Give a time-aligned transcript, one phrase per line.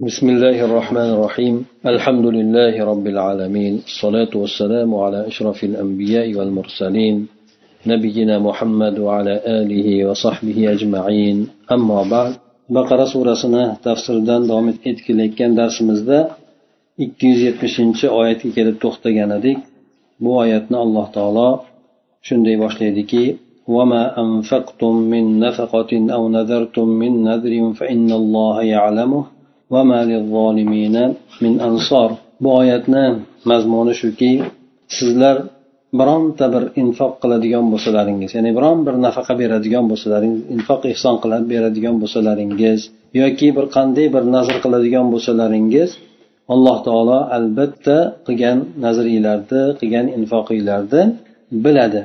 [0.00, 1.54] بسم الله الرحمن الرحيم
[1.86, 7.26] الحمد لله رب العالمين الصلاة والسلام على أشرف الأنبياء والمرسلين
[7.86, 11.36] نبينا محمد وعلى آله وصحبه أجمعين
[11.72, 12.32] أما بعد
[12.76, 16.18] baqara surasini tafsiridan davom etkilayotgan darsimizda
[17.04, 19.58] ikki yuz yetmishinchi oyatga kelib to'xtagan edik
[20.22, 21.48] bu oyatni alloh taolo
[22.28, 23.24] shunday boshlaydiki
[23.76, 29.22] وما أنفقتم من نفقة أو نذرتم من نذر فإن الله يعلمه
[31.42, 32.10] min ansor.
[32.42, 33.04] Bu oyatni
[33.50, 34.32] mazmuni shuki
[34.96, 35.36] sizlar
[36.00, 41.96] bironta bir infoq qiladigan bo'lsalaringiz ya'ni biron bir nafaqa beradigan bo'lsalaringiz infoq ehson qilib beradigan
[42.02, 42.80] bo'lsalaringiz
[43.20, 45.90] yoki bir qanday bir nazr qiladigan bo'lsalaringiz
[46.54, 51.02] alloh taolo albatta qilgan nazringlarni qilgan infoqinglarni
[51.64, 52.02] biladi.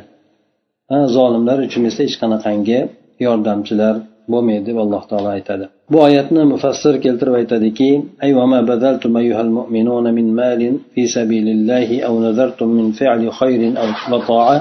[1.16, 2.80] Zolimlar uchun esa hech qanaqangi
[3.26, 3.96] yordamchilar
[4.32, 5.66] bo'lmaydi deb alloh taolo aytadi.
[5.92, 7.90] Bu oyatni mufassir keltirib aytadiki
[8.24, 10.62] أيوما بذلتم أيها المؤمنون من مال
[10.94, 14.60] في سبيل الله أو نذرتم من فعل خير أو وطاعة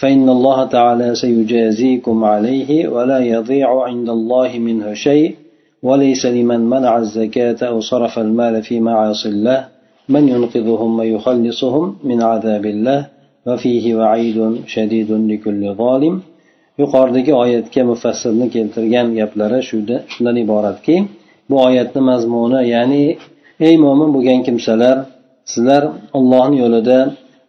[0.00, 5.34] فإن الله تعالى سيجازيكم عليه ولا يضيع عند الله منه شيء
[5.82, 9.60] وليس لمن منع الزكاة أو صرف المال في معاصي الله
[10.08, 13.06] من ينقذهم ويخلصهم من عذاب الله
[13.46, 16.14] وفيه وعيد شديد لكل ظالم
[16.80, 20.96] yuqoridagi oyatga mufassirni keltirgan gaplari shundan iboratki
[21.50, 23.04] bu oyatni mazmuni ya'ni
[23.68, 24.96] ey mo'min bo'lgan kimsalar
[25.52, 25.82] sizlar
[26.18, 26.98] ollohni yo'lida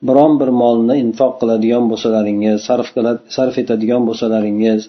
[0.08, 2.88] biron bir molni infoq qiladigan bo'lsalaringiz sarf
[3.36, 4.82] sarf etadigan bo'lsalaringiz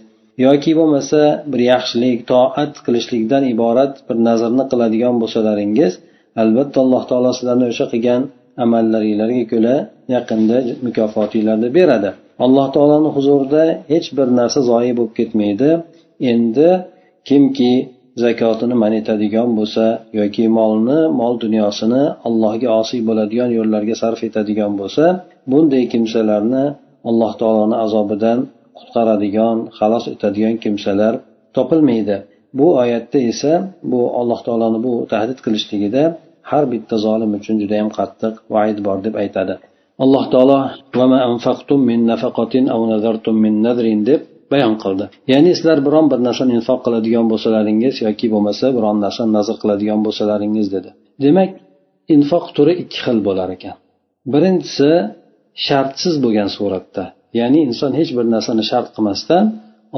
[0.47, 1.21] yoki bo'lmasa
[1.53, 5.93] bir yaxshilik toat qilishlikdan iborat bir nazrni qiladigan bo'lsalaringiz
[6.43, 8.23] albatta alloh taolo sizlarni o'sha qilgan
[8.65, 9.77] amallaringlarga ko'ra
[10.15, 10.56] yaqinda
[10.87, 12.11] mukofotinglarni beradi.
[12.45, 15.70] Alloh taoloni huzurida hech bir narsa zoyi bo'lib ketmaydi.
[16.33, 16.69] Endi
[17.28, 17.73] kimki
[18.23, 19.84] zakotini man etadigan bo'lsa
[20.21, 25.05] yoki molni mol dunyosini allohga osiy bo'ladigan yo'llarga sarf etadigan bo'lsa
[25.51, 26.65] bunday kimsalarni
[27.09, 28.38] alloh taoloni azobidan
[28.78, 31.12] qutqaradigan xalos etadigan kimsalar
[31.56, 32.17] topilmaydi.
[32.59, 33.53] Bu oyatda esa
[33.91, 36.03] bu alloh taoloni bu tahdid qilishligida
[36.51, 39.55] har bitta zolim uchun judayam qattiq vaid bor deb aytadi.
[40.05, 40.59] Alloh taolo
[44.11, 44.21] deb
[44.53, 45.05] bayon qildi.
[45.33, 50.67] Ya'ni sizlar biron bir narsani infoq qiladigan bo'lsalaringiz yoki bo'lmasa biron narsani nazr qiladigan bo'lsalaringiz
[50.75, 50.91] dedi.
[51.25, 51.50] Demak
[52.15, 53.77] infoq turi ikki xil bo'lar ekan.
[54.33, 54.91] Birinchisi
[55.67, 57.05] shartsiz bo'lgan suratda.
[57.39, 59.45] Ya'ni inson hech bir narsani shart qilmasdan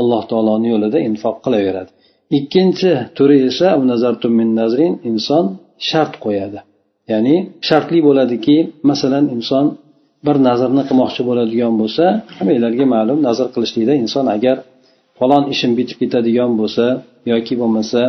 [0.01, 1.91] alloh taoloni yo'lida infoq qilaveradi.
[2.39, 3.69] Ikkinchi turi esa
[5.11, 5.45] inson
[5.89, 6.59] shart qo'yadi.
[7.13, 7.37] Ya'ni
[7.69, 8.57] shartli bo'ladiki
[8.91, 9.67] masalan inson
[10.27, 12.05] bir nazrni qilmoqchi bo'ladigan bo'lsa
[12.39, 14.57] hammanglarga ma'lum nazr qilishlikda inson agar
[15.19, 16.85] falon ishim bitib ketadigan bo'lsa
[17.33, 18.01] yoki bo'lmasa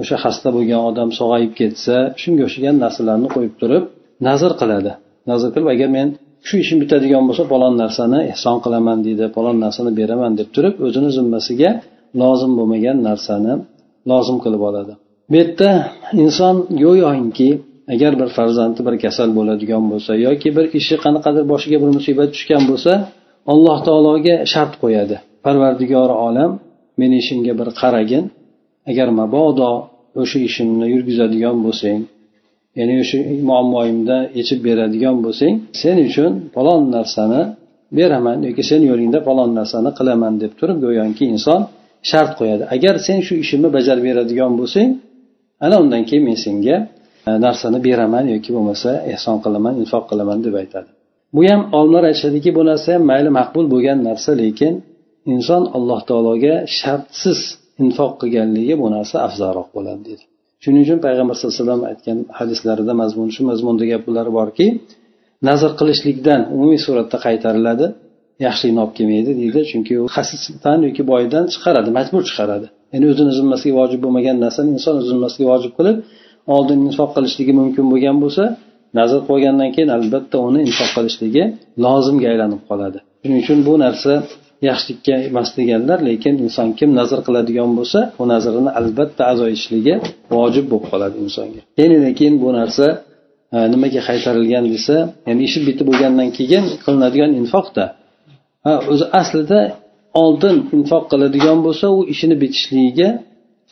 [0.00, 3.84] o'sha xasta bo'lgan odam sog'ayib ketsa shunga o'xshagan narsalarni qo'yib turib
[4.28, 4.92] nazr qiladi.
[5.30, 6.08] Nazr qilib agar men
[6.46, 11.10] shu ishim bitadigan bo'lsa falon narsani ehson qilaman deydi falon narsani beraman deb turib o'zini
[11.16, 11.70] zimmasiga
[12.22, 13.52] lozim bo'lmagan narsani
[14.10, 14.92] lozim qilib oladi.
[15.30, 15.70] Bu yerda
[16.24, 17.50] inson go'yoki
[17.94, 22.62] agar bir farzandi bir kasal bo'ladigan bo'lsa yoki bir ishi qanaqadir boshiga bir musibat tushgan
[22.70, 22.92] bo'lsa
[23.52, 25.16] alloh taologa shart qo'yadi.
[25.44, 26.50] Parvardigori olam
[27.00, 28.24] meni ishimga bir qaragin
[28.90, 29.70] agar mabodo
[30.22, 32.00] o'sha ishimni yurgizadigan bo'lsang
[32.78, 33.18] ya'ni o'sha
[33.48, 37.42] muammoyimda yechib beradigan bo'lsang sen uchun falon narsani
[37.98, 41.60] beraman yoki sen yo'lingda falon narsani qilaman deb turib go'yoki inson
[42.10, 42.62] shart qo'yadi.
[42.74, 44.88] Agar sen shu ishimni bajarib beradigan bo'lsang
[45.64, 46.76] ana undan keyin men senga
[47.28, 50.90] e, narsani beraman yoki bo'lmasa ehson qilaman infoq qilaman deb aytadi.
[51.34, 54.74] Bu ham olimlar aytishadiki bu narsa ham mayli maqbul bo'lgan narsa lekin
[55.34, 57.40] inson alloh taologa shartsiz
[57.84, 60.24] infoq qilganligi bu narsa afzalroq bo'ladi deydi
[60.62, 64.66] shuning uchun payg'ambar sallallohu alayhi vasallam aytgan hadislarida mazmun shu mazmunda gaplar borki
[65.48, 67.86] nazr qilishlikdan umumiy suratda qaytariladi.
[68.46, 69.60] Yaxshilikni olib kelmaydi deydi.
[69.70, 72.66] Chunki u xasisdan yoki boydan chiqaradi majbur chiqaradi.
[72.92, 75.96] Ya'ni o'zini zimmasiga vojib bo'lmagan narsani inson o'z zimmasiga vojib qilib
[76.54, 78.44] oldin infoq qilishligi mumkin bo'lgan bo'lsa
[78.98, 81.42] nazr qo'ygandan keyin albatta uni infoq qilishligi
[81.84, 82.98] lozimga aylanib qoladi.
[83.22, 84.12] Shuning uchun bu narsa
[84.68, 89.94] yaxshilikka emas deganlar lekin inson kim nazr qiladigan bo'lsa u nazrini albatta ado etishligi
[90.36, 91.60] vojib bo'lib qoladi insonga.
[91.82, 92.86] Endi keyin bu narsa
[93.56, 94.96] e, nimaga qaytarilgan desa
[95.28, 97.84] ya'ni ishi bitib bo'lgandan keyin qilinadigan infoqda
[98.92, 99.60] o'zi aslida
[100.22, 103.08] oldin infoq qiladigan bo'lsa u ishini bitishligiga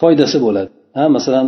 [0.00, 0.70] foydasi bo'ladi.
[0.96, 1.46] Ha masalan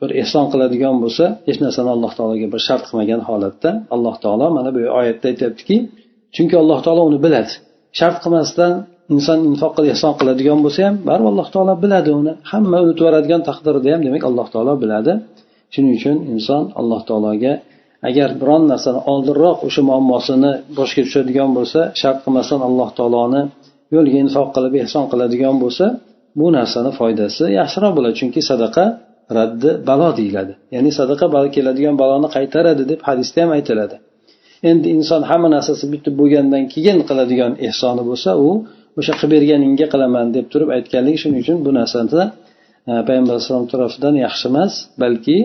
[0.00, 4.70] bir ehson qiladigan bo'lsa hech narsani alloh taologa bir shart qilmagan holatda alloh taolo mana
[4.76, 5.76] bu oyatda aytyaptiki
[6.34, 7.52] chunki alloh taolo uni biladi.
[7.98, 8.72] Shart qilmasdan
[9.14, 12.32] inson infoq qilib ehson qiladigan bo'lsa ham baribir alloh taolo biladi uni.
[12.50, 15.12] Hamma unutib yuboradigan taqdirda ham demak alloh taolo biladi.
[15.72, 17.52] Shuning uchun inson alloh taologa
[18.08, 23.42] agar biron narsani oldinroq o'sha muammosini boshga tushadigan bo'lsa shart qilmasdan alloh taoloni
[23.94, 25.86] yo'liga infoq qilib ehson qiladigan bo'lsa
[26.38, 28.14] bu narsani foydasi yaxshiroq bo'ladi.
[28.20, 28.84] Chunki sadaqa
[29.38, 30.52] raddi balo deyiladi.
[30.74, 33.96] Ya'ni sadaqa keladigan baloni qaytaradi deb hadisda ham aytiladi.
[34.70, 38.48] Endi inson hamma narsasi bitib bo'lgandan keyin qiladigan ehsoni bo'lsa u
[38.98, 42.24] o'sha qilib berganingga qilaman deb turib aytganligi shuning uchun bu narsani
[42.90, 44.72] e, payg'ambar alayhisalom tarafidan yaxshi emas
[45.02, 45.36] balki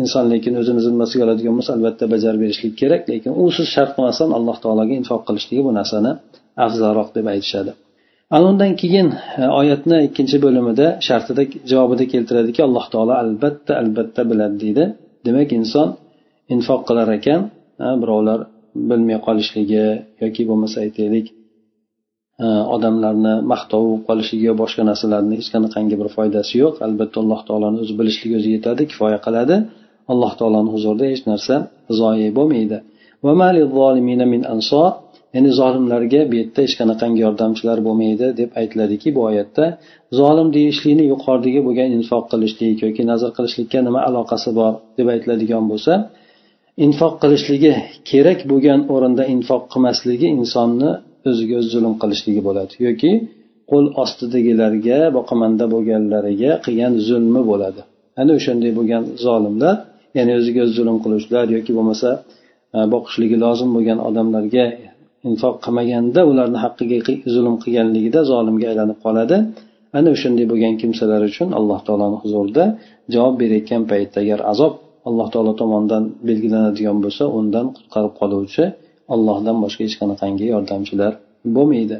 [0.00, 4.56] inson lekin o'zini zimmasiga oladigan bo'lsa albatta bajarib berishlik kerak lekin usiz shart qilmasdan alloh
[4.64, 6.10] taologa infoq qilishligi bu narsani
[6.66, 7.72] afzalroq deb aytishadi.
[8.34, 9.08] Ana undan keyin
[9.42, 14.84] e, oyatni ikkinchi bo'limida shartida javobida keltiradiki alloh taolo albatta albatta biladi deydi.
[15.26, 15.88] Demak inson
[16.54, 17.40] infoq qilar ekan
[18.02, 18.38] birovlar
[18.90, 19.84] bilmay qolishligi
[20.22, 21.26] yoki bo'lmasa aytaylik
[22.42, 26.74] Э, odamlarni maqtov bo'lib qolishligi yo boshqa narsalarni hech qanaqangi bir foydasi yo'q.
[26.86, 29.56] Albatta alloh taoloni o'zi bilishligi o'zi yetadi kifoya qiladi.
[30.12, 31.54] Alloh taoloni huzurida hech narsa
[32.00, 32.78] zoyi bo'lmaydi.
[35.34, 39.64] Ya'ni zolimlarga bu yerda hech qanaqangi yordamchilar bo'lmaydi deb aytiladiki bu oyatda
[40.18, 45.92] zolim deyishlikni yuqoridagi bo'lgan infoq qilishlik yoki nazr qilishlikka nima aloqasi bor deb aytiladigan bo'lsa
[46.86, 47.72] infoq qilishligi
[48.10, 50.90] kerak bo'lgan o'rinda infoq qilmasligi insonni
[51.32, 52.72] o'ziga o'zi zulm qilishligi bo'ladi.
[52.86, 53.10] Yoki
[53.70, 57.80] qo'l ostidagilarga boqimanda bo'lganlariga qilgan zulmi bo'ladi.
[58.20, 59.76] Ana o'shanday bo'lgan zolimlar
[60.16, 62.08] ya'ni o'ziga o'zi zulm qiluvchilar yoki bo'lmasa
[62.76, 64.64] e, boqishligi lozim bo'lgan odamlarga
[65.28, 66.98] infoq qilmaganda ularni haqqiga
[67.34, 69.36] zulm qilganligida zolimga aylanib qoladi.
[69.98, 72.64] Ana o'shanday bo'lgan kimsalar uchun alloh taoloni huzurida
[73.14, 74.72] javob berayotgan paytda agar azob
[75.08, 78.64] alloh taolo tomonidan belgilanadigan bo'lsa undan qutqarib qoluvchi
[79.14, 81.12] ollohdan boshqa hech qanaqangi yordamchilar
[81.56, 81.96] bo'lmaydi.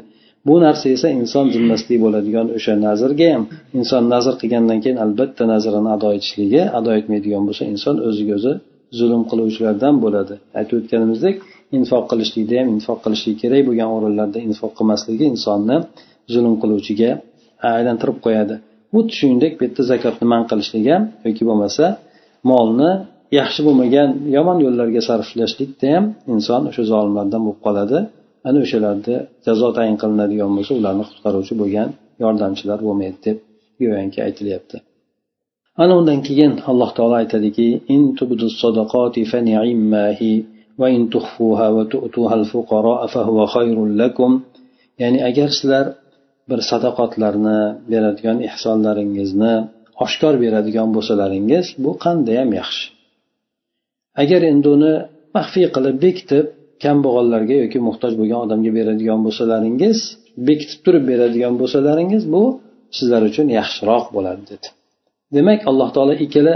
[0.47, 3.43] Bu narsa esa inson zimmasida bo'ladigan o'sha nazrga ham
[3.79, 8.53] inson nazr qilgandan keyin albatta nazrini ado etishligi ado etmaydigan bo'lsa inson o'ziga o'zi
[8.99, 10.35] zulm qiluvchilardan bo'ladi.
[10.59, 11.35] Aytib o'tganimizdek
[11.77, 15.77] infoq qilishlikda ham infoq qilishlik kerak bo'lgan o'rinlarda infoq qilmasligi insonni
[16.33, 17.11] zulm qiluvchiga
[17.75, 18.55] aylantirib qo'yadi.
[18.93, 21.85] Xuddi shuningdek bu yerda zakotni man qilishlik ham yoki bo'lmasa
[22.51, 22.91] molni
[23.39, 27.97] yaxshi bo'lmagan yomon yo'llarga sarflashlikda ham inson o'sha zolimlardan bo'lib qoladi.
[28.47, 29.15] Ana o'shalarda
[29.45, 31.89] jazo tayin qilinadigan bo'lsa ularni qutqaruvchi bo'lgan
[32.23, 33.37] yordamchilar bo'lmaydi deb
[33.79, 34.77] go'yoki aytilyapti.
[35.83, 38.01] Ana undan keyin alloh taolo aytadiki in
[38.63, 39.21] sadaqati
[40.79, 44.31] va in tukhfuha va tu'tuha al-fuqara fa huwa khayrun lakum.
[45.01, 45.85] Ya'ni agar sizlar
[46.49, 47.59] bir sadaqotlarni
[47.91, 49.55] beradigan ehsonlaringizni
[50.05, 52.94] oshkor beradigan bo'lsalaringiz bu qandayyam yaxshi.
[54.21, 54.93] Agar endi uni
[55.37, 56.45] maxfiy qilib bekitib
[56.83, 59.97] kambag'allarga yoki muhtoj bo'lgan odamga beradigan bo'lsalaringiz
[60.47, 62.43] bekitib turib beradigan bo'lsalaringiz bu
[62.97, 64.67] sizlar uchun yaxshiroq bo'ladi dedi.
[65.35, 66.55] Demak alloh taolo ikkala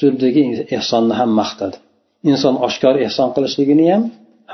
[0.00, 0.42] turdagi
[0.76, 1.76] ehsonni ham maqtadi.
[2.30, 4.02] Inson oshkor ehson qilishligini ham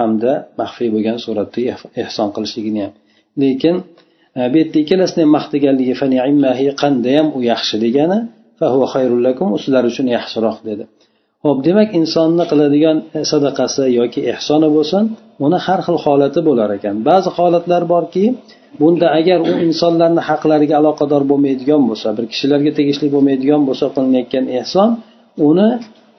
[0.01, 1.61] hamda maxfiy bo'lgan suratda
[2.03, 2.93] ehson qilishligini ham.
[3.43, 3.77] Lekin
[4.39, 5.95] e, bu yerda ikkalasini ham maqtaganligi
[6.83, 8.19] qandayam u yaxshi degani
[9.55, 10.85] u sizlar uchun yaxshiroq dedi.
[11.49, 15.03] Ho'p demak insonni qiladigan e, sadaqasi yoki ehsoni bo'lsin
[15.47, 16.95] uni har xil holati bo'lar ekan.
[17.09, 18.25] Ba'zi holatlar borki
[18.81, 24.89] bunda agar u insonlarni haqlariga aloqador bo'lmaydigan bo'lsa bir kishilarga tegishli bo'lmaydigan bo'lsa qilinayotgan ehson
[25.49, 25.69] uni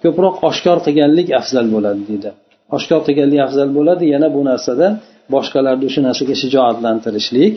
[0.04, 2.30] ko'proq oshkor qilganlik afzal bo'ladi deydi.
[2.78, 4.88] Oshkor qilganlik afzal bo'ladi yana bu narsada
[5.34, 7.54] boshqalarni o'sha narsaga shijoatlantirishlik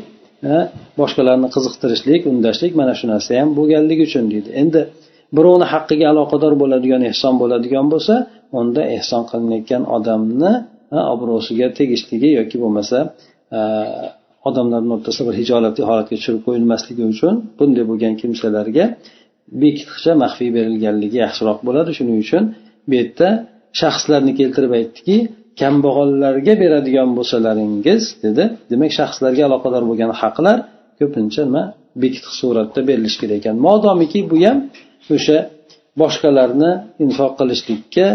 [0.52, 0.54] e,
[1.00, 4.50] boshqalarni qiziqtirishlik undashlik mana shu narsa ham bo'lganligi uchun deydi.
[4.62, 4.80] Endi
[5.36, 8.14] birovni haqqiga aloqador bo'ladigan ehson bo'ladigan bo'lsa
[8.60, 10.52] unda ehson qilinayotgan odamni
[11.14, 12.98] obro'siga tegishligi yoki bo'lmasa
[14.48, 18.84] odamlarni o'rtasida bir hijolatli holatga tushirib qo'yilmasligi uchun bunday bo'lgan kimsalarga
[19.62, 21.90] bekitqicha maxfiy berilganligi yaxshiroq bo'ladi.
[21.98, 22.44] Shuning uchun
[22.88, 23.28] bu yerda
[23.80, 25.16] shaxslarni keltirib aytdiki
[25.60, 28.44] kambag'allarga beradigan bo'lsalaringiz dedi.
[28.70, 30.58] Demak shaxslarga aloqador bo'lgan haqlar
[31.00, 31.62] ko'pincha nima
[32.02, 33.56] bekitiq suratda berilishi kerak ekan.
[33.66, 34.58] Modomiki bu ham
[35.16, 35.38] o'sha
[36.00, 36.70] boshqalarni
[37.04, 38.06] infoq qilishlikka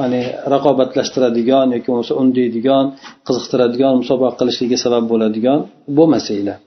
[0.00, 0.22] ya'ni
[0.54, 2.84] raqobatlashtiradigan yoki bo'lmasa undaydigan
[3.26, 5.58] qiziqtiradigan musobaqa qilishlikka sabab bo'ladigan
[5.98, 6.58] bo'lmasanglar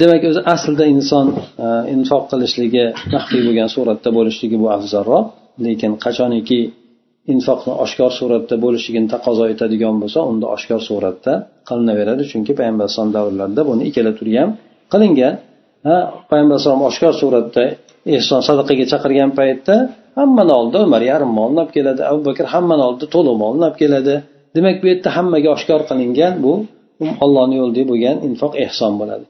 [0.00, 1.26] demak o'zi aslida inson
[1.66, 5.24] e, infoq qilishligi maxfiy bo'lgan suratda bo'lishligi bu afzalroq
[5.66, 6.60] lekin qachoniki
[7.34, 11.32] infoqni oshkor suratda bo'lishligini taqozo etadigan bo'lsa unda oshkor suratda
[11.68, 14.50] qilinaveradi chunki payg'ambar alayhisalom davrlarida buni ikkala turi ham
[14.92, 15.34] qilingan.
[15.86, 15.96] Ha
[16.30, 17.64] payg'ambar alayhisalom oshkor suratda
[18.16, 19.74] ehson sadaqaga chaqirgan paytda
[20.18, 24.14] hammani oldida umar yarim molni olib keladi abu bakr hammani oldida to'liq molni olib keladi.
[24.56, 26.52] Demak bu yerda hammaga oshkor qilingan bu
[27.24, 29.24] ollohni yo'lida bo'lgan infoq ehson bo'ladi.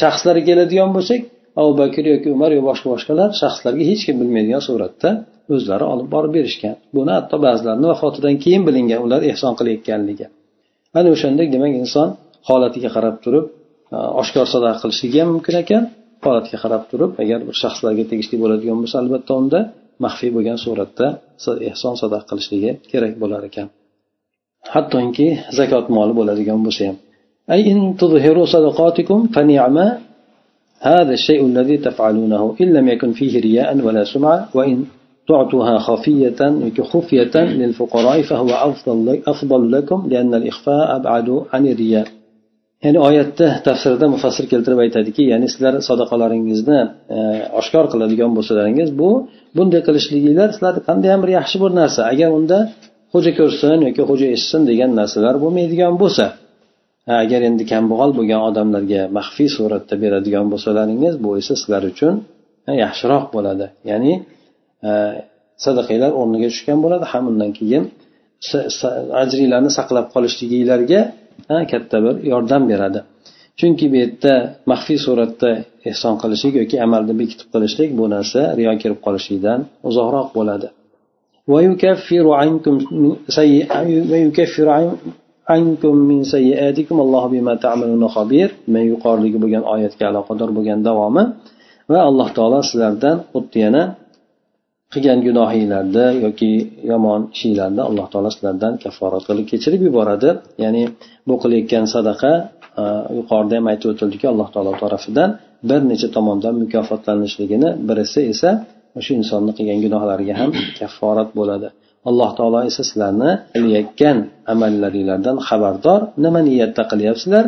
[0.00, 1.20] Shaxslarga keladigan bo'lsak
[1.60, 5.10] abu bakr yoki umar yo boshqa boshqalar shaxslarga hech kim bilmaydigan suratda
[5.54, 6.74] o'zlari olib borib berishgan.
[6.96, 10.26] Buni hatto ba'zilarini vafotidan keyin bilingan ular ehson qilayotganligi.
[10.98, 12.08] Ana o'shandek demak inson
[12.48, 13.44] holatiga qarab turib
[13.94, 15.82] e, oshkor sadaqa qilishligi ham mumkin ekan.
[16.24, 19.60] Holatga qarab turib agar bir shaxslarga tegishli bo'ladigan bo'lsa albatta unda
[20.04, 21.06] maxfiy bo'lgan suratda
[21.70, 23.68] ehson sadaqa qilishligi kerak bo'lar ekan
[24.74, 26.98] hattoki zakot moli bo'ladigan bo'lsa ham
[27.54, 29.98] أي إن تظهروا صدقاتكم فنعما
[30.80, 34.84] هذا الشيء الذي تفعلونه إن لم يكن فيه رياء ولا سمعة وإن
[35.28, 36.40] تعطوها خفية
[36.92, 42.06] خفية للفقراء فهو أفضل, أفضل لكم لأن الإخفاء أبعد عن الرياء
[42.84, 46.80] ya'ni oyatda tafsirida mufassir keltirib aytadiki ya'ni sizlar sadaqalaringizni
[47.16, 47.18] e,
[47.60, 49.10] oshkor qiladigan bo'lsalaringiz bu
[49.56, 52.00] bunday qilishliginglar sizlarni qanday ham bir yaxshi bir narsa.
[52.12, 52.58] Agar unda
[53.12, 56.26] xo'ja ko'rsin yoki xo'ja eshitsin degan narsalar bo'lmaydigan bo'lsa
[57.22, 62.14] agar endi kambag'al bo'lgan odamlarga maxfiy suratda beradigan bo'lsalaringiz bu esa sizlar uchun
[62.84, 63.66] yaxshiroq bo'ladi.
[63.90, 64.12] Ya'ni
[64.88, 64.90] e,
[65.64, 67.84] sadaqanglar o'rniga tushgan bo'ladi ham undan keyin
[69.22, 71.00] ajringlarni saqlab qolishliginglarga
[71.72, 73.00] katta bir yordam beradi.
[73.58, 74.34] Chunki bu yerda
[74.70, 75.50] maxfiy suratda
[75.90, 80.68] ehson qilishlik yoki amalni bekitib qilishlik bu narsa riyo kirib qolishlikdan uzoqroq bo'ladi.
[88.74, 91.24] Man yuqoridagi bo'lgan oyatga aloqador bo'lgan davomi
[91.90, 93.82] va alloh taolo sizlardan xuddi yana
[94.92, 96.50] qilgan gunohinglarni yoki
[96.90, 100.30] yomon ishinglarni alloh taolo sizlardan kafforat qilib kechirib yuboradi.
[100.64, 100.82] Ya'ni
[101.28, 102.32] bu qilayotgan sadaqa
[103.18, 105.30] yuqorida ham aytib o'tildiki alloh taolo tarafidan
[105.68, 108.50] bir necha tomondan mukofotlanishligini birisi esa
[108.98, 110.50] o'sha insonni qilgan gunohlariga ham
[110.80, 111.68] kafforat bo'ladi.
[112.08, 114.16] Alloh taolo esa sizlarni qilayotgan
[114.52, 116.00] amallaringlardan xabardor.
[116.24, 117.44] Nima niyatda qilyapsizlar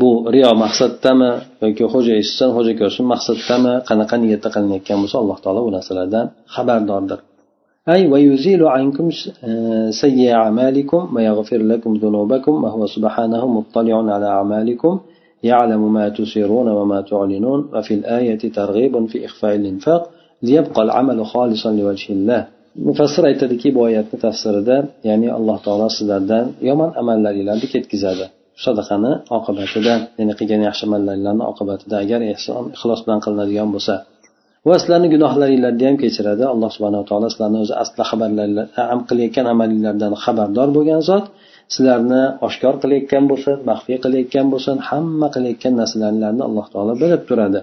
[0.00, 1.30] bu riyo maqsaddami
[1.64, 7.20] yoki xo'ja eshitsin xo'ja ko'rsin maqsaddami qanaqa niyatda qilinayotgan bo'lsa alloh taolo bu narsalardan xabardordir
[7.94, 9.06] أي ويزيل عنكم
[10.02, 14.94] سيء أعمالكم ويغفر لكم ذنوبكم وهو سبحانه مطلع على أعمالكم
[15.50, 20.02] يعلم ما تسرون وما تعلنون وفي الآية ترغيب في إخفاء الإنفاق
[20.42, 22.42] ليبقى العمل خالصا لوجه الله
[22.86, 24.76] mufassir aytadiki bu oyatni tafsirida
[25.08, 28.24] ya'ni alloh taolo sizlardan yomon amallaringlarni ketkazadi
[28.64, 33.94] sadaqani oqibatida ya'ni qilgan yaxshi amallarni oqibatida agar ehson ixlos bilan qilinadigan bo'lsa.
[34.68, 36.44] Va sizlarni gunohlaringlarni ham kechiradi.
[36.54, 38.48] Alloh subhanaa taolo sizlarni o'zi asli xabarlar
[39.10, 41.24] qilayotgan amalinglardan xabardor bo'lgan zot
[41.74, 47.60] sizlarni oshkor qilayotgan bo'lsin maxfiy qilayotgan bo'lsin hamma qilayotgan narsalaringlarni alloh taolo bilib turadi.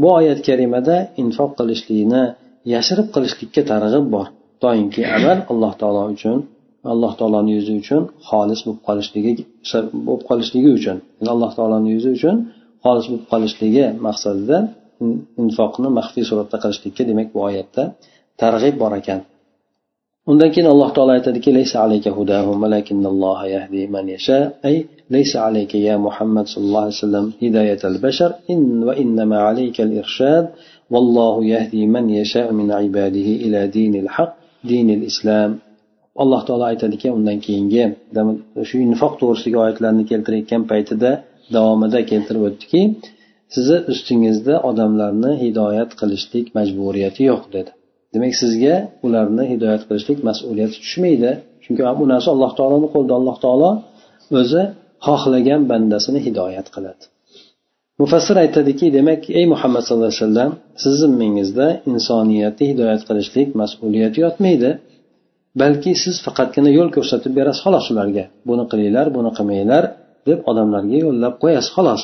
[0.00, 2.22] Bu oyat karimada infoq qilishlikni
[2.74, 4.26] yashirib qilishlikka targ'ib bor.
[4.64, 6.38] Doimki amal alloh taolo uchun
[6.92, 9.32] alloh taoloni yuzi uchun xolis bo'lib qolishligi
[10.06, 10.96] bo'lib qolishligi uchun.
[11.34, 12.36] Alloh taoloni yuzi uchun
[12.84, 14.58] xolis bo'lib qolishligi maqsadida
[15.42, 17.82] infoqni maxfiy suratda qilishlikka demak bu oyatda
[18.42, 19.20] targ'ib bor ekan.
[20.30, 24.38] Undan keyin alloh taolo aytadiki laysa alayka hudahum valakinalloha yahdi man yasha.
[24.68, 24.76] Ay
[25.14, 30.44] laysa alayka ya muhammad sallallohu alayhi vasallam hidayatal bashar in va innama alayka al irshad
[30.94, 34.30] vallohu yahdi man yasha min ibadihi ila dinil haq
[34.70, 35.50] dinil islam.
[36.22, 37.82] Alloh taolo aytadi ekan undan keyingi
[38.68, 41.10] shu infoq to'g'risidagi oyatlarni keltirayotgan paytida
[41.54, 42.80] davomida keltirib o'tdiki
[43.54, 47.70] sizni ustingizda odamlarni hidoyat qilishlik majburiyati yo'q dedi.
[48.14, 48.74] Demak sizga
[49.06, 51.30] ularni hidoyat qilishlik mas'uliyati tushmaydi.
[51.64, 53.14] Chunki bu narsa alloh taoloni qo'lida.
[53.20, 53.70] Alloh taolo
[54.40, 54.62] o'zi
[55.06, 57.04] xohlagan bandasini hidoyat qiladi.
[58.00, 60.50] Mufassir aytadiki demak ey muhammad sallallohu alayhi vasallam
[60.82, 64.70] sizni zimmangizda insoniyatni hidoyat qilishlik mas'uliyati yotmaydi.
[65.62, 68.24] Balki siz faqatgina yo'l ko'rsatib berasiz xolos ularga.
[68.48, 69.84] Buni qilinglar buni qilmanglar
[70.28, 72.02] deb odamlarga yo'llab qo'yasiz xolos.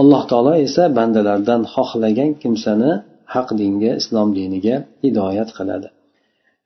[0.00, 2.92] Alloh taolo esa bandalardan xohlagan kimsani
[3.34, 5.88] haq dinga islom diniga hidoyat qiladi.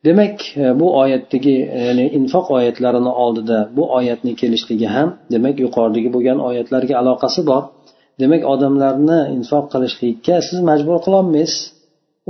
[0.07, 6.09] Demak e, bu oyatdagi e, ya'ni infoq oyatlarini oldida bu oyatni kelishligi ham demak yuqoridagi
[6.15, 7.63] bo'lgan oyatlarga aloqasi bor.
[8.23, 11.61] Demak odamlarni infoq qilishlikka siz majbur qilolmaysiz.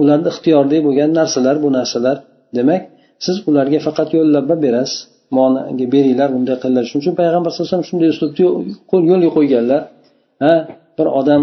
[0.01, 2.17] Ularni ixtiyorida bo'lgan narsalar bu narsalar
[2.59, 2.83] demak
[3.25, 4.97] siz ularga faqat yo'llab berasiz
[5.37, 6.85] moniga beringlar bunday qilinglar.
[6.89, 9.81] Shuning uchun payg'ambar sallallohu alayhi vasallam shunday uslubni yo'lga qo'yganlar.
[10.43, 10.53] Ha
[10.99, 11.43] bir odam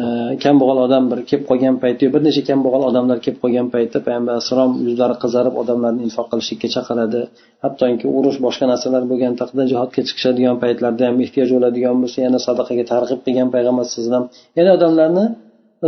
[0.00, 0.02] e,
[0.44, 4.72] kambag'al odam bir kelib qolgan paytda bir necha kambag'al odamlar kelib qolgan paytda payg'ambar alayhissalom
[4.86, 7.20] yuzlari qizarib odamlarni infoq qilishlikka chaqiradi.
[7.64, 12.84] Hattoki urush boshqa narsalar bo'lgan taqdirda jihodga chiqishadigan paytlarda ham ehtiyoj bo'ladigan bo'lsa yana sadaqaga
[12.92, 14.24] targ'ib qilgan payg'ambar alayhisalom
[14.56, 15.24] ya'ni odamlarni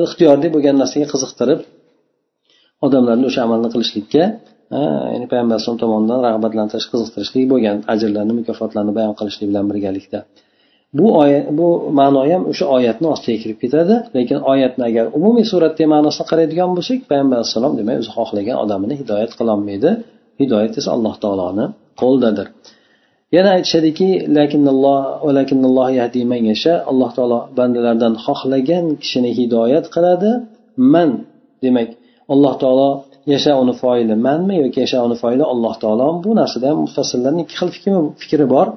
[0.09, 1.61] ixtiyoriy bo'lgan narsaga qiziqtirib
[2.87, 4.23] odamlarni o'sha amalni qilishlikka
[5.13, 10.19] ya'ni payg'ambar alayhisalom tomonidan rag'batlantirish qiziqtirishlik bo'lgan ajrlarni mukofotlarni bayon qilishlik bilan birgalikda.
[10.99, 11.69] Bu oyat bu
[12.01, 16.99] ma'no ham o'sha oyatni ostiga kirib ketadi lekin oyatni agar umumiy suratda ma'nosini qaraydigan bo'lsak
[17.11, 19.91] payg'ambar alayhissalom demak o'zi xohlagan odamini hidoyat qilolmaydi.
[20.41, 21.65] Hidoyat esa alloh taoloni
[22.01, 22.47] qo'lidadir
[23.37, 24.09] yana aytishadiki
[26.91, 30.31] alloh taolo bandalardan xohlagan kishini hidoyat qiladi.
[30.93, 31.11] Man
[31.65, 31.89] demak
[32.35, 32.89] alloh taolo
[33.35, 36.09] yashauni foili manmi yoki yashauni foili alloh taolo?
[36.25, 37.71] Bu narsada ham mufassillarni ikki xil
[38.23, 38.69] fikri bor.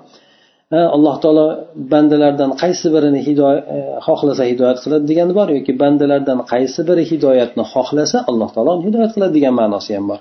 [0.95, 1.45] Alloh taolo
[1.93, 3.77] bandalardan qaysi birini hidoyat e,
[4.07, 9.33] xohlasa hidoyat qiladi degani bor yoki bandalardan qaysi biri hidoyatni xohlasa alloh taolo hidoyat qiladi
[9.37, 10.19] degan ma'nosi ham bor.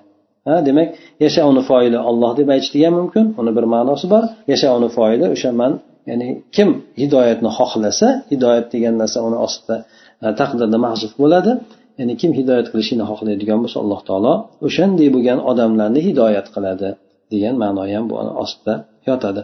[0.49, 0.89] Ha demak
[1.25, 4.25] yasha uni foili olloh deb aytishlik ham mumkin uni bir ma'nosi bor.
[4.53, 5.73] Yasha uni foili o'sha man
[6.11, 6.69] ya'ni kim
[7.03, 9.77] hidoyatni xohlasa hidoyat degan narsa uni ostida
[10.25, 11.53] e, taqdirda mahzuf bo'ladi.
[12.00, 14.34] ya'ni kim hidoyat qilishini xohlaydigan bo'lsa alloh taolo
[14.68, 16.90] o'shanday bo'lgan odamlarni hidoyat qiladi
[17.34, 18.76] degan ma'no ham bu ostida
[19.10, 19.44] yotadi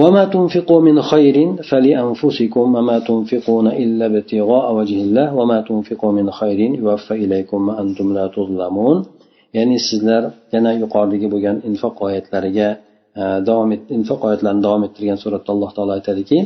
[0.00, 1.36] وما تنفقوا من خير
[1.68, 8.26] فلأنفسكم وما تنفقون إلا ابتغاء وجه الله وما تنفقوا من خير يوفى إليكم وأنتم لا
[8.36, 8.96] تظلمون
[9.56, 10.22] ya'ni sizlar
[10.54, 12.78] yana yuqoridagi bo'lgan infoq oyatlariga e,
[13.47, 16.37] davom et infoq oyatlarini davom ettirgan suratda alloh taolo aytadiki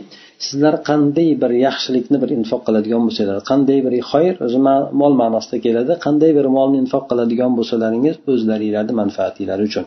[0.45, 4.59] sizlar qanday bir yaxshilikni bir infoq qiladigan bo'lsanglar qanday bir xoyr o'zi
[5.01, 9.86] mol ma'nosida keladi qanday bir molni infoq qiladigan bo'lsalaringiz o'zlaringlarni manfaatinglar uchun.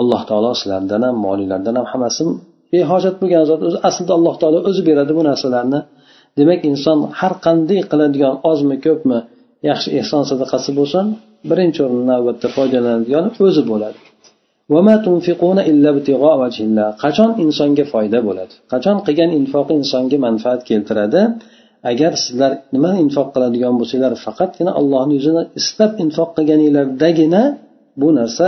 [0.00, 2.22] Alloh taolo sizlardan ham molinglardan ham hammasi
[2.72, 5.80] behojat bo'lgan zot o'zi aslida alloh taolo o'zi beradi bu narsalarni.
[6.38, 9.18] Demak inson har qanday qiladigan ozmi ko'pmi
[9.70, 11.04] yaxshi ehson sadaqasi bo'lsin
[11.50, 13.98] birinchi o'rinda navbatda foydalanadigan o'zi bo'ladi.
[17.02, 18.54] Qachon insonga foyda bo'ladi?
[18.72, 21.20] Qachon qilgan infoqi insonga manfaat keltiradi?
[21.90, 27.42] Agar sizlar nima infoq qiladigan bo'lsanglar faqatgina allohni yuzini istab infoq qilganinglardagina
[28.00, 28.46] bu narsa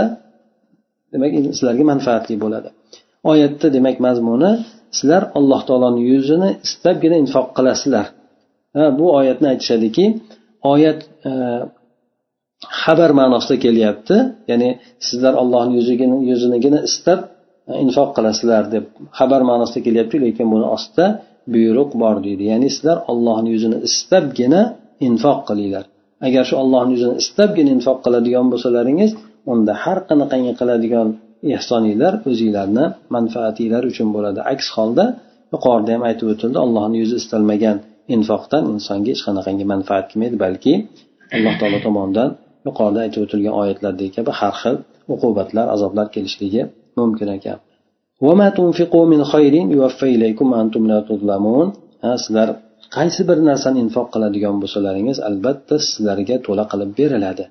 [1.13, 2.69] demak sizlarga manfaatli bo'ladi.
[3.31, 4.51] Oyatda demak mazmuni
[4.97, 8.05] sizlar alloh taoloni yuzini istabgina infoq qilasizlar.
[8.75, 10.05] Ha, bu oyatni aytishadiki
[10.73, 10.99] oyat
[11.29, 11.31] e,
[12.81, 14.15] xabar ma'nosida kelyapti.
[14.51, 14.69] Ya'ni
[15.07, 15.73] sizlar allohni
[16.31, 17.19] yuzinigina istab
[17.85, 18.85] infoq qilasizlar deb
[19.19, 21.05] xabar ma'nosida kelyapti lekin buni ostida
[21.53, 22.43] buyruq bor deydi.
[22.51, 24.61] Ya'ni sizlar ollohni yuzini istabgina
[25.07, 25.85] infoq qilinglar.
[26.27, 29.11] Agar shu ollohni yuzini istabgina infoq qiladigan bo'lsalaringiz
[29.51, 31.07] unda har qanaqangi qiladigan
[31.57, 34.39] ehsoninglar o'zinglarni manfaatinglar uchun bo'ladi.
[34.53, 35.05] Aks holda
[35.53, 37.77] yuqorida ham aytib o'tildi allohni yuzi istalmagan
[38.15, 40.73] infoqdan insonga hech qanaqangi manfaat kelmaydi balki
[41.35, 42.29] alloh taolo tomonidan
[42.67, 44.75] yuqorida aytib o'tilgan oyatlardagi kabi har xil
[45.13, 46.61] uqubatlar azoblar kelishligi
[46.99, 47.57] mumkin ekan.
[52.23, 52.49] Sizlar
[52.95, 57.45] qaysi bir narsani infoq qiladigan bo'lsalaringiz albatta sizlarga to'la qilib beriladi.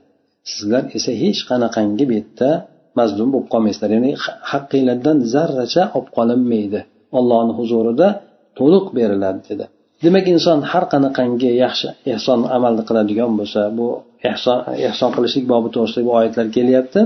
[0.53, 2.51] Sizlar esa hech qanaqangi bu yerda
[2.99, 4.13] mazlum bo'lib qolmaysizlar ya'ni
[4.51, 6.81] haqqinglardan zarracha olib qolinmaydi.
[7.19, 8.09] Ollohni huzurida
[8.59, 9.65] to'liq beriladi dedi.
[10.05, 13.87] Demak inson har qanaqangi yaxshi ehson amalni qiladigan bo'lsa bu
[14.31, 17.01] ehson ehson qilishlik bobi to'g'risida bu oyatlar kelyapti.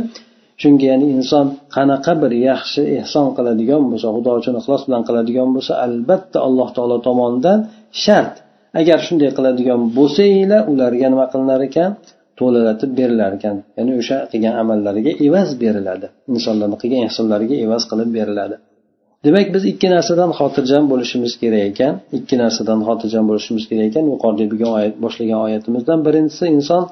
[0.61, 5.73] Chunki ya'ni inson qanaqa bir yaxshi ehson qiladigan bo'lsa xudo uchun ixlos bilan qiladigan bo'lsa
[5.87, 7.59] albatta alloh taolo tomonidan
[8.05, 8.35] shart.
[8.81, 11.91] Agar shunday qiladigan bo'lsanglar ularga nima qilinar ekan?
[12.39, 13.57] To'lalatib berilar ekan.
[13.79, 16.07] Ya'ni o'sha qilgan amallariga evaz beriladi.
[16.35, 18.57] Insonlarni qilgan ehsonlariga evaz qilib beriladi.
[19.27, 21.95] Demak biz ikki narsadan xotirjam bo'lishimiz kerak ekan.
[22.19, 24.05] Ikki narsadan xotirjam bo'lishimiz kerak ekan.
[24.12, 26.83] Yuqorida bo'lgan oyat boshlagan oyatimizdan birinchisi inson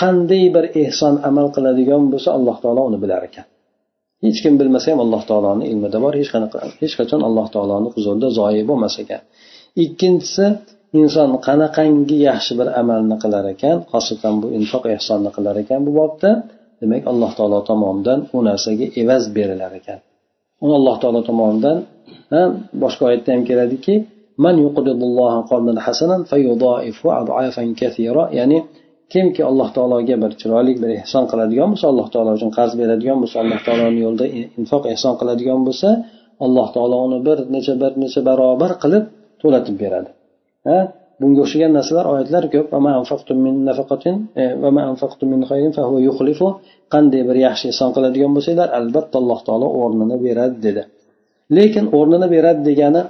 [0.00, 3.46] qanday bir ehson amal qiladigan bo'lsa alloh taolo uni bilar ekan.
[4.24, 8.28] Hech kim bilmasa ham alloh taoloni ilmida bor hech qanaqa hech qachon alloh taoloni huzurida
[8.38, 9.20] zoyi bo'lmas ekan.
[9.84, 10.46] Ikkinchisi
[11.00, 16.30] inson qanaqangi yaxshi bir amalni qilar ekan xosatan bu infoq ehsonni qilar ekan bu bobda
[16.80, 20.00] demak alloh taolo tomonidan u narsaga evaz berilar ekan.
[20.64, 21.78] Uni alloh taolo tomonidan
[22.82, 23.94] boshqa oyatda ham keladiki
[28.38, 28.58] ya'ni
[29.12, 33.36] kimki alloh taologa bir chiroyli bir ehson qiladigan bo'lsa alloh taolo uchun qarz beradigan bo'lsa
[33.42, 34.26] alloh taoloni yo'lida
[34.60, 35.88] infoq ehson qiladigan bo'lsa
[36.46, 39.04] alloh taolo uni bir necha bir necha barobar qilib
[39.42, 40.10] to'latib beradi.
[41.20, 42.68] Bunga o'xshagan narsalar oyatlar ko'p.
[46.94, 50.82] Qanday bir yaxshi ehson qiladigan bo'lsanglar albatta alloh taolo o'rnini beradi dedi.
[51.56, 53.02] Lekin o'rnini beradi degani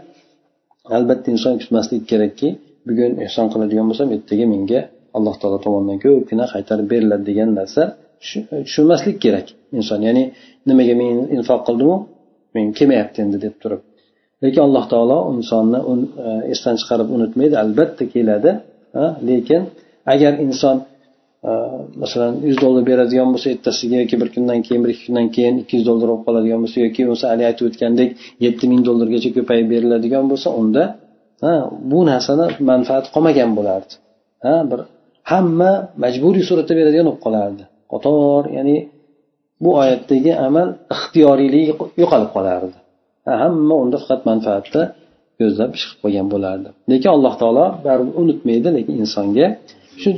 [0.97, 2.49] albatta inson kutmaslik kerakki
[2.89, 4.81] bugun ehson qiladigan bo'lsam ertaga menga
[5.17, 7.83] alloh taolo tomonidan ko'pgina qaytarib beriladi degan narsa
[8.21, 9.47] tushunmaslik kerak
[9.79, 10.01] inson.
[10.09, 10.25] Ya'ni
[10.69, 11.97] nimaga men infoq qildimu?
[12.55, 13.81] Men kelmayapti endi deb turib.
[14.43, 15.79] Lekin alloh taolo insonni
[16.27, 18.51] e, esdan chiqarib unutmaydi albatta keladi
[19.29, 19.63] lekin
[20.13, 20.77] agar inson
[21.49, 21.51] e,
[22.03, 25.75] masalan yuz dollar beradigan bo'lsa ertasiga yoki bir kundan keyin bir ikki kundan keyin ikki
[25.79, 28.11] yuz dollar bo'lib qoladigan bo'lsa yoki bo'lmasa haligi aytib o'tgandek
[28.45, 30.83] yetti ming dollargacha ko'payib beriladigan bo'lsa unda
[31.45, 31.53] ha
[31.91, 33.93] bu narsani manfaati qolmagan bo'lardi
[34.47, 34.81] ha bir
[35.33, 35.73] hamma
[36.05, 37.63] majburiy suratda beradigan bo'lib qolardi.
[37.93, 38.77] Qator ya'ni
[39.63, 41.73] bu oyatdagi amal ixtiyoriyligi
[42.03, 42.77] yo'qolib qolardi.
[43.43, 44.83] Hamma unda faqat manfaatni
[45.39, 46.69] ko'zlab ish qilib qo'ygan bo'lardi.
[46.91, 49.47] Lekin alloh taolo baribir unutmaydi lekin insonga
[50.03, 50.11] shu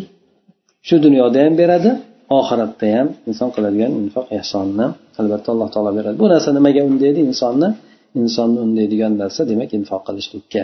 [0.86, 1.90] shu dunyoda ham beradi
[2.38, 4.86] oxiratda ham inson qiladigan infoq ehsonni
[5.20, 6.16] albatta alloh taolo beradi.
[6.22, 7.20] Bu narsa nimaga undaydi?
[7.30, 7.68] Insonni
[8.20, 10.62] insonni undaydigan narsa demak infoq qilishlikka.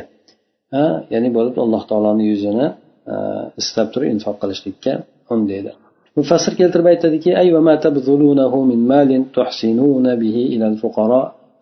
[0.75, 2.67] Ha ya'ni bo'lib alloh taoloni yuzini
[3.13, 3.15] e,
[3.61, 4.93] istab turib infoq qilishlikka
[5.35, 5.73] undaydi.
[6.19, 7.31] Mufassir keltirib aytadiki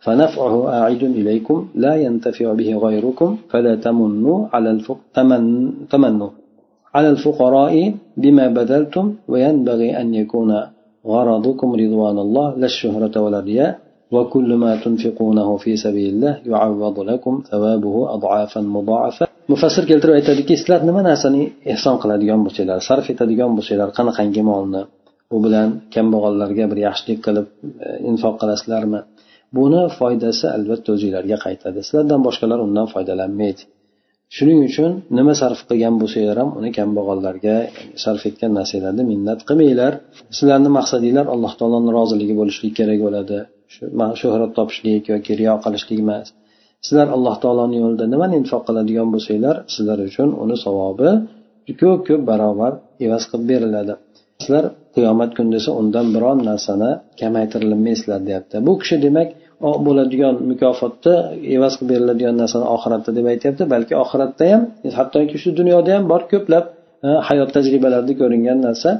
[0.04, 4.98] فنفعه أعيد إليكم لا ينتفع به غيركم فلا تمنوا على الفق...
[5.14, 5.42] تمن...
[5.92, 6.30] تمنوا
[6.94, 7.74] على الفقراء
[8.22, 10.50] بما بذلتم وينبغي أن يكون
[11.12, 13.72] غرضكم رضوان الله لا الشهرة ولا الرياء
[14.14, 19.26] وكل ما تنفقونه في سبيل الله يعوض لكم ثوابه أضعافا مضاعفة.
[19.52, 24.82] mufassir keltirib aytadiki sizlar nima narsani ehson qiladigan bo'lsanglar sarf etadigan bo'lsanglar qanaqangi molni
[25.34, 27.46] u bilan kambag'allarga bir yaxshilik qilib
[28.10, 29.00] infoq qilasizlarmi
[29.56, 31.78] buni foydasi albatta o'zinglarga qaytadi.
[31.86, 33.62] Sizlardan boshqalar undan foydalanmaydi.
[34.36, 37.56] Shuning uchun nima sarf qilgan bo'lsanglar ham uni kambag'allarga
[38.04, 39.92] sarf etgan narsanglarni minnat qilmanglar.
[40.36, 43.38] Sizlarni maqsadinglar alloh taoloni roziligi bo'lishligi kerak bo'ladi.
[44.20, 46.26] Shuhrat topishlik yoki riyo qilishlik emas.
[46.86, 51.10] Sizlar alloh taoloni yo'lida nimani infoq qiladigan bo'lsanglar sizlar uchun uni savobi
[51.80, 52.72] ko'p ko'p barobar
[53.06, 53.94] evaz qilib beriladi.
[54.42, 54.64] Sizlar
[54.94, 58.54] qiyomat kuni desa undan biron narsani kamaytirilmaysizlar deyapti.
[58.66, 59.28] Bu kishi demak
[59.66, 61.14] oh, bo'ladigan mukofotni
[61.56, 64.62] evaz qilib beriladigan narsani oxiratda deb aytyapti balki oxiratda ham
[64.98, 66.64] hattoki shu dunyoda ham bor ko'plab
[67.06, 68.90] e, hayot tajribalarida ko'ringan narsa.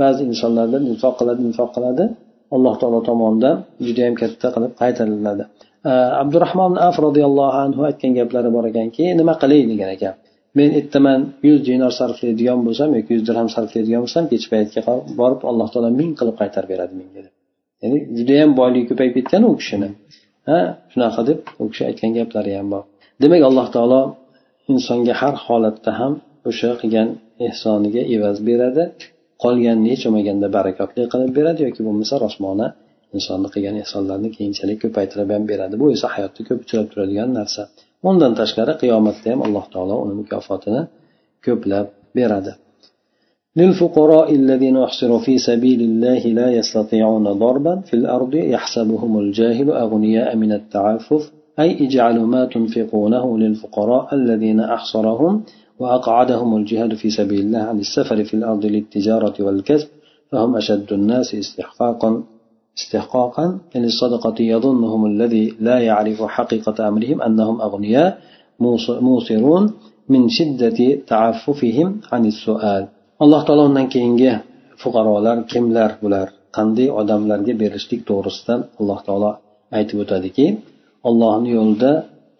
[0.00, 2.04] Ba'zi insonlarda infoq qiladi infoq qiladi.
[2.56, 3.54] Alloh taolo tomonidan
[3.86, 5.44] judayam katta qilib qaytariladi.
[5.90, 10.14] E, Abdurahmon af roziyallohu anhu aytgan gaplari bor ekanki nima qilay degan ekan?
[10.58, 14.80] Men ertaman yuz dinor sarflaydigan bo'lsam yoki yuz dirham sarflaydigan bo'lsam kech paytga
[15.20, 17.32] borib alloh taolo ming qilib qaytarib beradi menga deb.
[17.82, 19.88] Ya'ni judayam boyligi ko'payib ketgan u kishini.
[20.48, 20.58] Ha
[20.92, 22.82] shunaqa deb u kishi aytgan gaplari ham bor.
[23.22, 24.00] Demak alloh taolo
[24.72, 26.12] insonga har holatda ham
[26.50, 27.08] o'sha qilgan
[27.48, 28.84] ehsoniga evaz beradi.
[29.42, 32.66] Qolganini hech bo'lmaganda barakotli qilib beradi yoki bo'lmasa rosmona
[33.16, 35.74] insonni qilgan ehsonlarini keyinchalik ko'paytirib ham beradi.
[35.82, 37.62] Bu esa hayotda ko'p uchrab turadigan narsa.
[38.08, 40.82] Undan tashqari qiyomatda ham alloh taolo uni mukofotini
[41.44, 41.86] ko'plab
[42.16, 42.54] beradi.
[43.56, 50.52] للفقراء الذين أحصروا في سبيل الله لا يستطيعون ضربا في الأرض يحسبهم الجاهل أغنياء من
[50.52, 55.42] التعفف أي اجعلوا ما تنفقونه للفقراء الذين أحصرهم
[55.78, 59.88] وأقعدهم الجهاد في سبيل الله عن السفر في الأرض للتجارة والكسب
[60.30, 62.22] فهم أشد الناس استحقاقا
[62.79, 68.09] استحقاقا للصدقة يظنهم الذي لا يعرف حقيقة أمرهم أنهم أغنياء
[69.07, 69.63] موصرون
[70.13, 70.79] من شدة
[71.11, 72.83] تعففهم عن السؤال
[73.23, 74.31] alloh taolo undan keyingi
[74.81, 79.31] fuqarolar kimlar bular qanday odamlarga berishlik to'g'risidan alloh taolo
[79.77, 80.45] aytib o'tadiki
[81.09, 81.91] ollohni yo'lida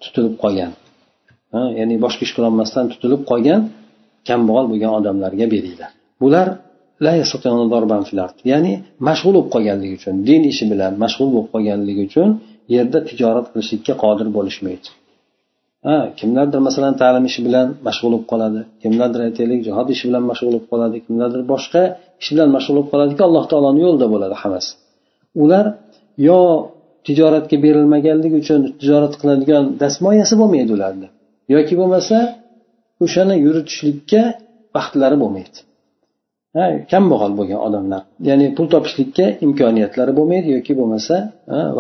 [0.04, 0.71] tutilib qolgan
[1.80, 3.62] ya'ni boshqa ish qilolmasdan tutilib qolgan
[4.28, 5.91] kambag'al bo'lgan odamlarga beringlar
[6.23, 6.47] bular
[8.50, 8.72] ya'ni
[9.08, 12.28] mashg'ul bo'lib qolganligi uchun din ishi bilan mashg'ul bo'lib qolganligi uchun
[12.74, 14.88] yerda tijorat qilishlikka qodir bo'lishmaydi.
[15.86, 20.48] Ha kimlardir masalan ta'lim ishi bilan mashg'ul bo'lib qoladi kimlardir aytaylik jihod ishi bilan mashg'ul
[20.50, 21.82] bo'lib qoladi kimlardir boshqa
[22.22, 24.70] ish bilan mashg'ul bo'lib qoladiki alloh taoloni yo'lida bo'ladi hammasi.
[25.42, 25.64] Ular
[26.28, 26.38] yo
[27.06, 31.08] tijoratga berilmaganligi uchun tijorat qiladigan dastmoyasi bo'lmaydi ularni
[31.54, 32.16] yoki bo'lmasa
[33.04, 34.22] o'shani yuritishlikka
[34.76, 35.58] vaqtlari bo'lmaydi.
[36.92, 38.02] Kambag'al bo'lgan odamlar.
[38.28, 41.14] Ya'ni pul topishlikka imkoniyatlari bo'lmaydi yoki bo'lmasa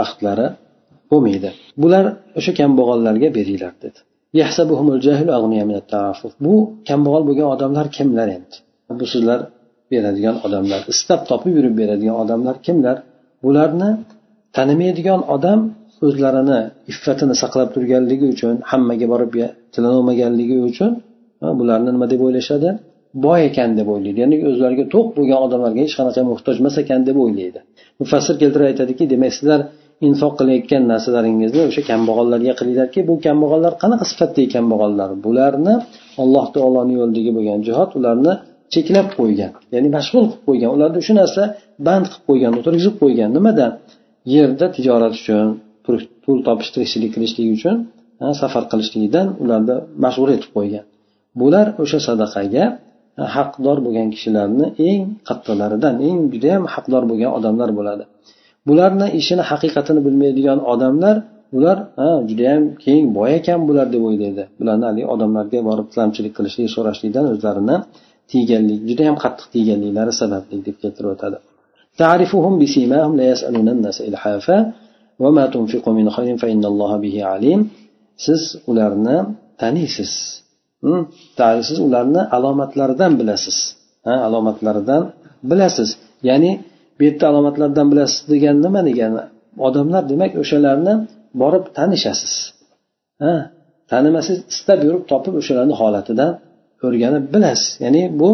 [0.00, 0.46] vaqtlari
[1.10, 1.50] bo'lmaydi.
[1.82, 2.04] Bular
[2.38, 3.98] o'sha kambag'allarga beringlar dedi.
[6.44, 6.54] Bu
[6.88, 8.56] kambag'al bo'lgan odamlar kimlar endi?
[9.00, 9.40] Bu sizlar
[9.92, 12.96] beradigan odamlar istab topib yurib beradigan odamlar kimlar?
[13.44, 13.90] Bularni
[14.56, 15.60] tanimaydigan odam
[16.06, 16.60] o'zlarini
[16.92, 19.32] iffatini saqlab turganligi uchun hammaga borib
[19.74, 20.92] tilanolmaganligi uchun
[21.58, 22.70] bularni nima deb o'ylashadi?
[23.14, 24.18] Boy ekan deb o'ylaydi.
[24.24, 27.60] Ya'ni o'zlariga to'q bo'lgan odamlarga hech qanaqa muhtoj emas ekan deb o'ylaydi.
[28.00, 29.60] Mufassir keltirib aytadiki demak sizlar
[30.08, 35.10] infoq qilayotgan narsalaringizni o'sha kambag'allarga qilinglarki bu kambag'allar qanaqa sifatdagi kambag'allar?
[35.24, 35.74] Bularni
[36.22, 38.32] alloh taoloni yo'lidagi bo'lgan jihod ularni
[38.74, 40.70] cheklab qo'ygan ya'ni mashg'ul qilib qo'ygan.
[40.76, 41.42] Ularni shu narsa
[41.86, 43.28] band qilib qo'ygan o'tirgizib qo'ygan.
[43.36, 43.72] Nimadan
[44.34, 45.46] yerda tijorat uchun
[46.24, 47.76] pul topish tirikchilik qilishlik uchun
[48.40, 50.84] safar qilishligidan ularni mashg'ul etib qo'ygan.
[51.40, 52.64] Bular o'sha sadaqaga
[53.35, 58.03] haqdor bo'lgan kishilarni eng kattalaridan eng judayam haqdor bo'lgan odamlar bo'ladi
[58.67, 61.15] bularni ishini haqiqatini bilmaydigan odamlar
[61.57, 66.67] ular ha judayam keng boy ekan bular deb o'ylaydi bularni haligi odamlarga borib tilamchilik qilishlik
[66.75, 67.75] so'rashlikdan o'zlarini
[68.31, 71.39] tiyganlik judayam qattiq tiyganliklari sababli deb keltirib o'tadi
[72.01, 74.57] تعرفهم بسيماهم لا يسألون الناس إلحافا
[75.23, 77.59] وما تنفقوا من خير فإن الله به عليم
[78.25, 79.17] siz ularni
[79.61, 80.11] taniysiz
[81.68, 83.56] Siz ularni alomatlaridan bilasiz.
[84.06, 85.02] Ha alomatlaridan
[85.50, 85.88] bilasiz.
[86.28, 86.50] Ya'ni
[86.98, 89.22] bu yerda alomatlardan bilasiz degani nima degani?
[89.66, 90.94] Odamlar demak o'shalarni
[91.40, 92.34] borib tanishasiz.
[93.22, 93.32] Ha
[93.90, 96.32] tanimasangiz istab yurib topib o'shalarni holatidan
[96.86, 97.70] o'rganib bilasiz.
[97.84, 98.30] Ya'ni bu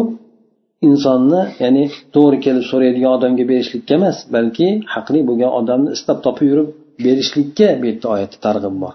[0.89, 1.83] insonni ya'ni
[2.15, 6.69] to'g'ri kelib so'raydigan odamga berishlikka emas balki haqli bo'lgan odamni istab topib yurib
[7.05, 8.93] berishlikka bu yerda oyatda targ'ib bor.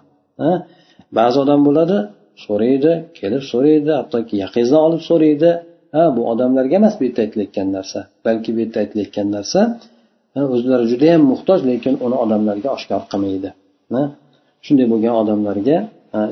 [1.19, 1.97] Ba'zi odam bo'ladi
[2.45, 5.51] so'raydi kelib so'raydi hattoki yaqindan olib so'raydi.
[5.95, 9.61] Ha bu odamlarga emas bu yerda aytilayotgan narsa balki bu yerda aytilayotgan narsa
[10.55, 13.51] o'zlari judayam muhtoj lekin uni odamlarga oshkor qilmaydi.
[14.67, 15.77] Shunday bo'lgan odamlarga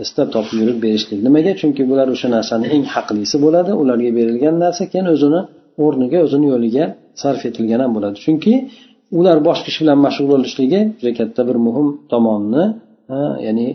[0.04, 1.18] istab topib yurib berishlik.
[1.26, 1.52] Nimaga?
[1.60, 5.40] Chunki bular o'sha narsani eng haqlisi bo'ladi ularga berilgan narsa keyin o'zini
[5.84, 6.84] o'rniga o'zini yo'liga
[7.22, 8.16] sarf etilgan ham bo'ladi.
[8.26, 8.54] Chunki
[9.18, 12.64] ular boshqa ish bilan mashg'ul bo'lishligi juda katta bir muhim tomonni
[13.46, 13.66] ya'ni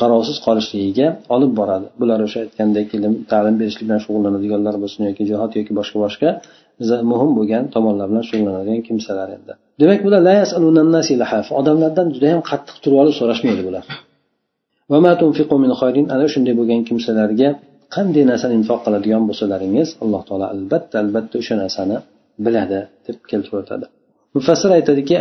[0.00, 1.86] qarovsiz qolishligiga olib boradi.
[2.00, 6.28] Bular o'sha aytgandek ilm ta'lim berishlik bilan shug'ullanadiganlar bo'lsin yoki jihod yoki boshqa boshqa
[7.12, 10.20] muhim bo'lgan tomonlar bilan shug'ullanadigan kimsalar endi demak bular
[11.60, 13.84] odamlardan judayam qattiq turib olib so'rashmaydi bular.
[16.14, 17.48] Ana shunday bo'lgan kimsalarga
[17.96, 21.96] qanday narsani infoq qiladigan bo'lsalaringiz alloh taolo albatta albatta o'sha narsani
[22.44, 23.86] biladi deb keltirib o'tadi.
[24.36, 25.14] Mufassir aytadiki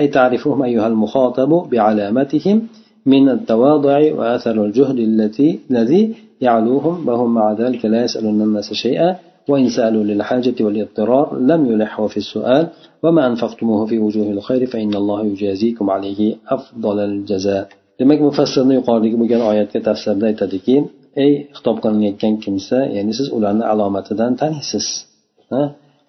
[3.05, 9.15] من التواضع وأثر الجهد التي الذي يعلوهم وهم مع ذلك لا يسألون الناس شيئا
[9.49, 12.67] وإن سألوا للحاجة والاضطرار لم يلحوا في السؤال
[13.03, 17.67] وما أنفقتموه في وجوه الخير فإن الله يجازيكم عليه أفضل الجزاء
[17.99, 20.75] demak mufassirni yuqoridagi bo'lgan oyatga tafsirda aytadiki
[21.23, 24.85] ey xitob qilinayotgan kimsa ya'ni siz ularni alomatidan taniysiz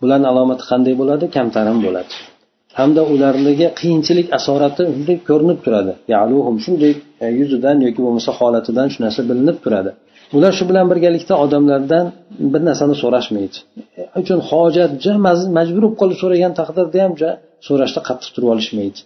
[0.01, 2.15] bularni alomati qanday bo'ladi kamtarin bo'ladi
[2.79, 5.93] hamda ularga qiyinchilik asorati shunday ko'rinib turadi.
[6.65, 6.93] Shunday
[7.25, 9.91] e, yuzidan yoki bo'lmasa holatidan shu narsa bilinib turadi.
[10.37, 12.07] Ular shu bilan birgalikda odamlardan
[12.53, 13.57] bir narsani so'rashmaydi.
[14.01, 14.93] E, uchun hojat
[15.59, 17.13] majbur bo'lib qolib so'ragan taqdirda ham
[17.69, 19.01] so'rashda qattiq turib olishmaydi.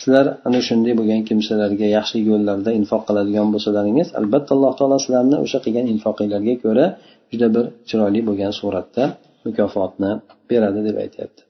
[0.00, 5.58] Sizlar ana shunday bo'lgan kimsalarga yaxshilik yo'llarda infoq qiladigan bo'lsalaringiz albatta alloh taolo sizlarni o'sha
[5.64, 6.86] qilgan infoqinglarga ko'ra
[7.32, 9.04] juda bir chiroyli bo'lgan suratda
[9.46, 10.10] mukofotni
[10.50, 11.47] beradi deb aytyapti.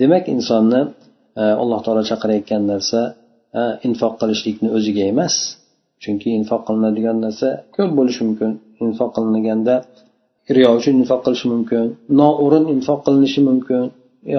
[0.00, 0.80] Demak insonni
[1.40, 3.00] e, alloh taolo chaqirayotgan narsa
[3.58, 5.34] e, infoq qilishlikni o'ziga emas.
[6.02, 8.50] Chunki infoq qilinadigan narsa ko'p bo'lishi mumkin.
[8.86, 9.74] Infoq qilinganda
[10.56, 11.84] riyo uchun infoq qilishi mumkin
[12.20, 13.82] noo'rin infoq qilinishi mumkin
[14.32, 14.34] e,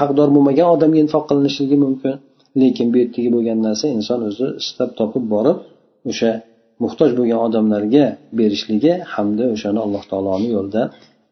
[0.00, 2.14] haqdor bo'lmagan odamga infoq qilinishligi mumkin.
[2.62, 5.58] Lekin bu yerdagi bo'lgan narsa inson o'zi istab topib borib
[6.10, 6.30] o'sha
[6.84, 8.04] muhtoj bo'lgan odamlarga
[8.38, 10.82] berishligi hamda o'shani alloh taoloni yo'lida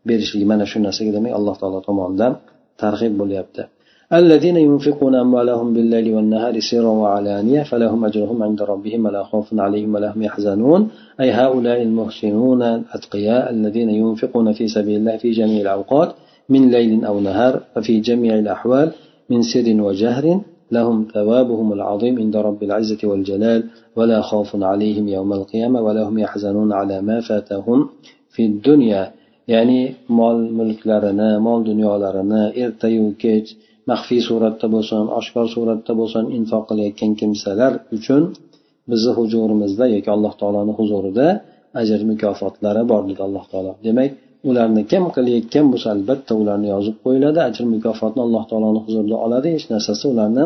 [0.09, 0.47] berishligi.
[0.53, 2.33] Mana shu narsaga demak alloh taolo tomonidan
[2.79, 3.65] targ'ib bo'lyapti
[4.13, 10.13] الذين ينفقون أموالهم بالليل والنهار سرا وعلانية فلهم أجرهم عند ربهم ولا خوف عليهم ولا
[10.13, 10.89] هم يحزنون.
[11.21, 16.11] أي هؤلاء المحسنون الأتقياء الذين ينفقون في سبيل الله في جميع الأوقات
[16.49, 18.93] من ليل أو نهار وفي جميع الأحوال
[19.31, 20.41] من سر وجهر.
[20.73, 23.65] لهم ثوابهم العظيم عند رب العزة والجلال
[23.97, 27.89] ولا خوف عليهم يوم القيامة ولا هم يحزنون على ما فاتهم
[28.31, 29.13] في الدنيا.
[29.53, 29.81] Ya'ni
[30.19, 33.47] mol mulklarini mol dunyolarini ertayu kech
[33.91, 38.23] maxfiy suratda bo'lsin oshkor suratda bo'lsin infoq qilayotgan kimsalar uchun
[38.91, 41.27] bizni huzurimizda yoki alloh taoloni huzurida
[41.81, 43.73] ajr mukofotlari bor dedi alloh taolo.
[43.87, 44.11] Demak
[44.49, 49.67] ularni kim qilayotgan bo'lsa albatta ularni yozib qo'yiladi ajr mukofotni alloh taoloni huzurida oladi hech
[49.73, 50.45] narsasi ularni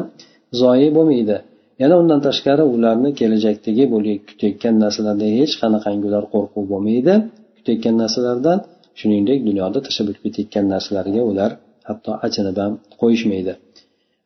[0.61, 1.37] zoyi bo'lmaydi.
[1.83, 3.85] Yana undan tashqari ularni kelajakdagi
[4.29, 7.14] kutayotgan narsalarda hech qanaqangi ular qo'rquv bo'lmaydi.
[7.57, 8.59] Kutayotgan narsalardan
[9.01, 11.51] shuningdek dunyoda tashlab o'tib ketayotgan narsalarga ular
[11.89, 13.53] hatto achinib ham qo'yishmaydi.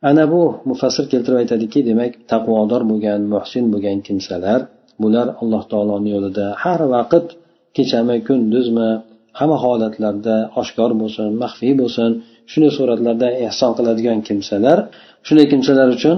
[0.09, 4.59] Ana bu mufassir keltirib aytadiki demak taqvodor bo'lgan muhsin bo'lgan kimsalar
[5.03, 7.27] bular alloh taoloni yo'lida har vaqt
[7.77, 8.89] kechami kunduzmi
[9.39, 12.09] hamma holatlarda oshkor bo'lsin maxfiy bo'lsin
[12.51, 14.77] shunday suratlarda ehson qiladigan kimsalar.
[15.27, 16.17] Shunday kimsalar uchun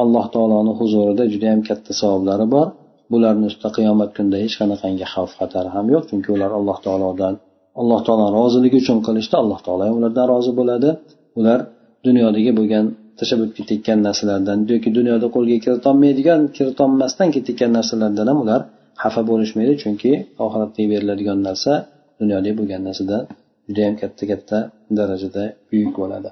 [0.00, 2.66] alloh taoloni huzurida judayam katta savoblari bor.
[3.12, 7.34] Bularni ustida qiyomat kunida hech qanaqangi xavf xatar ham yo'q chunki ular alloh taolodan
[7.80, 10.90] alloh taolo roziligi uchun qilishdi alloh taolo ham ulardan rozi bo'ladi.
[11.38, 11.58] Ular
[12.06, 12.84] dunyodagi bo'lgan
[13.18, 18.60] tashlab o'tib ketayotgan narsalardan yoki dunyoda qo'lga kiritolmaydigan kiritolmasdan ketayotgan narsalardan ham ular
[19.02, 19.72] xafa bo'lishmaydi.
[19.82, 20.10] Chunki
[20.44, 21.72] oxiratda beriladigan narsa
[22.20, 23.22] dunyodagi bo'lgan narsadan
[23.68, 24.58] judayam katta katta
[24.98, 26.28] darajada buyuk bo'ladi.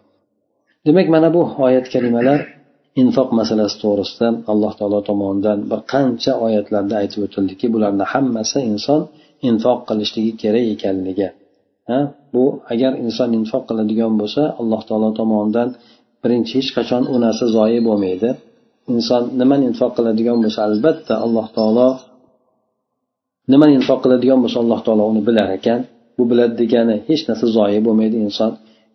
[0.86, 2.38] Demak mana bu oyat kalimalar
[3.02, 9.00] infoq masalasi to'g'risida alloh taolo tomonidan bir qancha oyatlarda aytib o'tildiki bularni hammasi inson
[9.50, 11.28] infoq qilishligi kerak ekanligi.
[11.90, 11.98] Ha?
[12.34, 15.68] Bu agar inson infoq qiladigan bo'lsa alloh taolo tomonidan
[16.22, 18.30] birinchi hech qachon u narsa zoyi bo'lmaydi.
[18.94, 21.88] Inson nimani infoq qiladigan bo'lsa albatta alloh taolo
[23.52, 25.80] nimani infoq qiladigan bo'lsa alloh taolo uni bilar ekan.
[26.16, 28.52] Bu biladi degani hech narsa zoyi bo'lmaydi inson.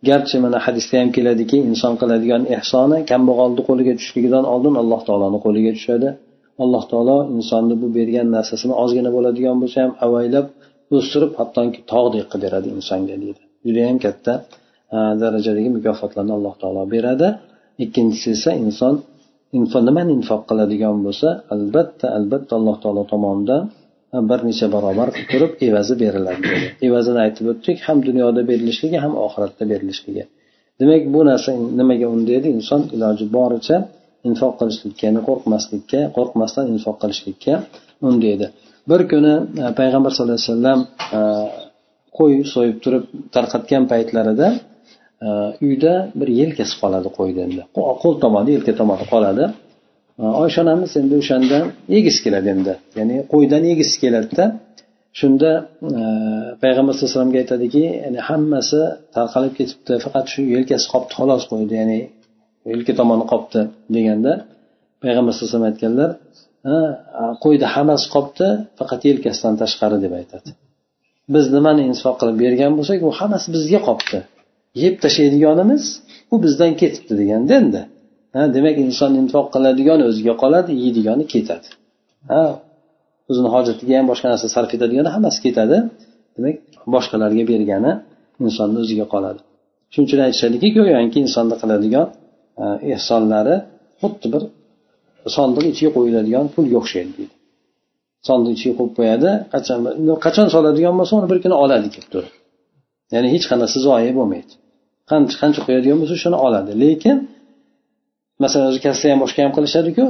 [0.08, 5.72] Garchi mana hadisda ham keladiki inson qiladigan ehsoni kambag'alni qo'liga tushligidan oldin alloh taoloni qo'liga
[5.78, 6.10] tushadi.
[6.64, 10.46] Alloh taolo insonni bu bergan narsasini ozgina bo'ladigan bo'lsa ham avaylab
[10.98, 13.42] o'stirib hattoki tog'dek qilib beradi insonga deydi.
[13.66, 14.34] Judayam katta
[15.24, 17.28] darajadagi mukofotlarni alloh taolo beradi.
[17.84, 18.96] Ikkinchisi esa inson
[19.88, 23.64] nimani infoq qiladigan bo'lsa albatta albatta alloh taolo tomonidan
[24.30, 26.44] bir necha barobar qilib turib evazi beriladi
[26.88, 30.24] evazini aytib o'tdik ham dunyoda berilishligi ham oxiratda berilishligi.
[30.80, 32.48] Demak bu narsa nimaga undaydi?
[32.58, 33.76] Inson iloji boricha
[34.30, 37.54] infoq qilishlikka ya'ni qo'rqmaslikka qo'rqmasdan infoq qilishlikka
[38.10, 38.48] undaydi
[38.90, 40.80] bir kuni e, payg'ambar sallallohu alayhi vasallam
[41.18, 41.20] e,
[42.18, 43.04] qo'y so'yib turib
[43.36, 44.48] tarqatgan paytlarida
[45.26, 45.28] e,
[45.68, 47.62] uyda bir yelkasi qoladi qo'yni endi.
[48.04, 49.46] Qo'l tomoni yelka tomoni qoladi.
[50.44, 51.58] Oysha onamiz endi o'shanda
[51.96, 52.74] yegisi keladi endi.
[53.00, 54.46] Ya'ni qo'ydan yegisi keladida.
[55.20, 55.52] Shunda
[56.64, 58.82] payg'ambar sallallohu alayhi vasallamga aytadiki ya'ni hammasi
[59.16, 61.74] tarqalib ketibdi faqat shu yelkasi qolibdi xolos qo'ydi.
[61.82, 62.00] Ya'ni
[62.72, 63.62] yelka tomoni qolibdi
[63.96, 64.32] deganda
[65.04, 66.10] payg'ambar sallallohu alayhi vasallam aytganlar
[67.44, 68.48] qo'yni hammasi qolibdi
[68.80, 70.50] faqat yelkasidan tashqari deb aytadi.
[71.34, 74.20] Biz nimani insof qilib bergan bo'lsak u hammasi bizga qolibdi
[74.84, 75.84] yeb tashlaydiganimiz
[76.34, 77.82] u bizdan ketibdi deganda endi
[78.36, 81.68] ha demak inson infoq qiladigan o'ziga qoladi yeydigani ketadi.
[82.32, 82.44] Ha
[83.30, 85.78] o'zini hojatiga ham boshqa narsa sarf etadigani hammasi ketadi.
[86.36, 86.56] Demak
[86.94, 87.92] boshqalarga bergani
[88.46, 89.40] insonni o'ziga qoladi.
[89.92, 92.08] Shuning uchun aytishadiki go'yoki insonni qiladigan
[92.64, 93.56] E, ehsonlari
[94.02, 94.44] xuddi bir
[95.36, 97.34] sondiq ichiga qo'yiladigan pulga o'xshaydi deydi.
[98.28, 99.80] Sondiq ichiga qo'yib qo'yadi qachon
[100.26, 102.34] qachon soladigan bo'lsa uni bir kuni oladi kelib turib
[103.14, 104.54] ya'ni hech qanaqasi zoya bo'lmaydi.
[105.10, 106.72] Qancha qancha qo'yadigan bo'lsa shuni oladi.
[106.84, 107.18] Lekin
[108.44, 110.06] masalan o'zi kassa ham boshqa ham qilishadiku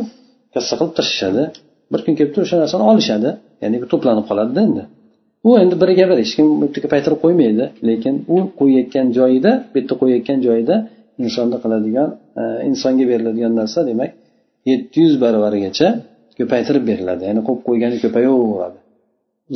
[0.53, 1.43] kassa qilib tirishishadi.
[1.91, 3.29] Bir kun kelib turib o'sha narsani olishadi.
[3.63, 4.83] Ya'ni to'planib qoladida endi.
[5.47, 7.65] U endi biriga bir hech kim bu yerga paytirib qo'ymaydi.
[7.89, 10.75] Lekin u qo'yayotgan joyida bu yerda qo'yayotgan joyida
[11.25, 12.09] insonda qiladigan
[12.41, 14.11] e, insonga beriladigan narsa demak
[14.69, 15.87] yetti yuz baravarigacha
[16.37, 17.21] ko'paytirib beriladi.
[17.29, 18.79] Ya'ni qo'yib qo'ygani ko'payaveradi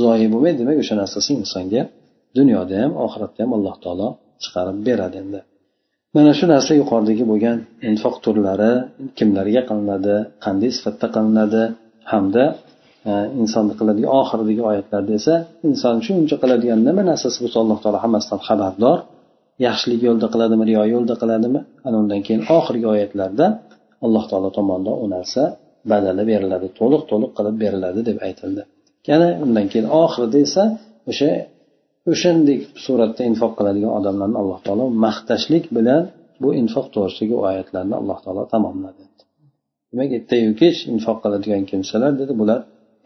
[0.04, 1.82] zoyi bo'lmaydi demak o'sha narsasi insonga
[2.38, 4.08] dunyoda ham oxiratda ham alloh taolo
[4.44, 5.40] chiqarib beradi endi.
[6.16, 7.58] Mana shu narsa yuqoridagi bo'lgan
[7.90, 8.72] infoq turlari
[9.18, 11.64] kimlarga qilinadi qanday sifatda qilinadi
[12.12, 12.44] hamda
[13.10, 15.34] e, insonni qiladigan oxiridagi oyatlarda esa
[15.70, 18.98] inson shuncha qiladigan nima narsasi bo'lsa alloh taolo hammasidan xabardor
[19.66, 21.60] yaxshilik yo'lida qiladimi riyo yo'lida qiladimi?
[21.88, 23.46] Ana undan keyin oxirgi oyatlarda
[24.06, 25.44] alloh taolo tomonidan u narsa
[25.92, 28.62] badali beriladi to'liq to'liq qilib beriladi deb aytildi.
[29.10, 30.64] Yana undan keyin oxirida esa
[31.12, 31.30] o'sha
[32.12, 36.02] o'shandek suratda infoq qiladigan odamlarni alloh taolo maqtashlik bilan
[36.44, 39.04] bu infoq to'g'risidagi oyatlarni alloh taolo tamomladi.
[39.92, 42.60] Demak ertayu kech infoq qiladigan kimsalar dedi bular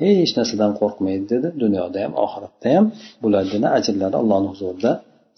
[0.04, 1.48] hech narsadan qo'rqmaydi dedi.
[1.64, 2.86] Dunyoda ham oxiratda ham
[3.24, 4.92] bularni ajrlari allohni huzurida